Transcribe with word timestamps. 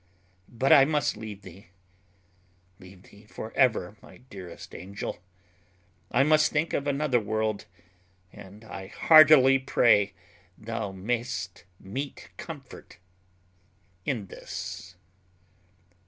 But 0.49 0.73
I 0.73 0.83
must 0.83 1.15
leave 1.15 1.43
thee, 1.43 1.67
leave 2.79 3.03
thee 3.03 3.27
for 3.27 3.51
ever, 3.53 3.97
my 4.01 4.17
dearest 4.17 4.73
angel! 4.73 5.19
I 6.09 6.23
must 6.23 6.51
think 6.51 6.73
of 6.73 6.87
another 6.87 7.19
world; 7.19 7.65
and 8.33 8.63
I 8.65 8.87
heartily 8.87 9.59
pray 9.59 10.13
thou 10.57 10.91
may'st 10.91 11.65
meet 11.79 12.29
comfort 12.37 12.97
in 14.03 14.25
this." 14.25 14.95